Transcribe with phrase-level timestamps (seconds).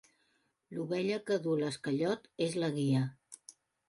[0.77, 3.03] L'ovella que duu l'esquellot és la guia.